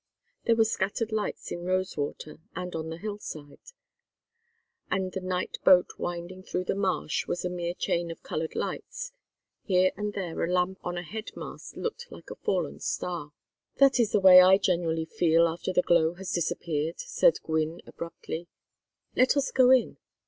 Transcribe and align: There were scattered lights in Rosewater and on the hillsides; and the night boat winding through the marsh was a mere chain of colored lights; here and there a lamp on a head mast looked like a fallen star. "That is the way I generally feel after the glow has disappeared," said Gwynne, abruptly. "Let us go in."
There 0.45 0.55
were 0.55 0.65
scattered 0.65 1.11
lights 1.11 1.51
in 1.51 1.63
Rosewater 1.63 2.39
and 2.55 2.73
on 2.75 2.89
the 2.89 2.97
hillsides; 2.97 3.75
and 4.89 5.11
the 5.11 5.21
night 5.21 5.59
boat 5.63 5.91
winding 5.99 6.41
through 6.41 6.63
the 6.63 6.73
marsh 6.73 7.27
was 7.27 7.45
a 7.45 7.51
mere 7.51 7.75
chain 7.75 8.09
of 8.09 8.23
colored 8.23 8.55
lights; 8.55 9.11
here 9.61 9.91
and 9.95 10.13
there 10.13 10.43
a 10.43 10.51
lamp 10.51 10.79
on 10.83 10.97
a 10.97 11.03
head 11.03 11.29
mast 11.35 11.77
looked 11.77 12.11
like 12.11 12.31
a 12.31 12.35
fallen 12.43 12.79
star. 12.79 13.31
"That 13.75 13.99
is 13.99 14.11
the 14.13 14.19
way 14.19 14.41
I 14.41 14.57
generally 14.57 15.05
feel 15.05 15.47
after 15.47 15.71
the 15.71 15.83
glow 15.83 16.15
has 16.15 16.31
disappeared," 16.31 16.99
said 16.99 17.39
Gwynne, 17.43 17.81
abruptly. 17.85 18.47
"Let 19.15 19.37
us 19.37 19.51
go 19.51 19.69
in." 19.69 19.97